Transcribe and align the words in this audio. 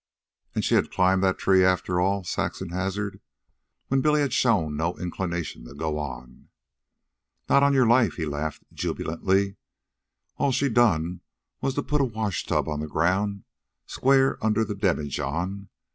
"And 0.55 0.65
she'd 0.65 0.89
climbed 0.91 1.21
the 1.23 1.31
tree 1.31 1.63
after 1.63 1.99
all," 2.01 2.23
Saxon 2.23 2.69
hazarded, 2.69 3.21
when 3.89 4.01
Billy 4.01 4.21
had 4.21 4.33
shown 4.33 4.75
no 4.75 4.95
inclination 4.97 5.67
of 5.67 5.77
going 5.77 5.95
on. 5.97 6.49
"Not 7.47 7.61
on 7.61 7.73
your 7.75 7.85
life," 7.85 8.15
he 8.15 8.25
laughed 8.25 8.63
jubilantly. 8.73 9.57
"All 10.37 10.51
she'd 10.51 10.73
done 10.73 11.21
was 11.61 11.75
to 11.75 11.83
put 11.83 12.01
a 12.01 12.05
washtub 12.05 12.67
on 12.67 12.79
the 12.79 12.87
ground 12.87 13.43
square 13.85 14.43
under 14.43 14.65
the 14.65 14.73
demijohn. 14.73 15.69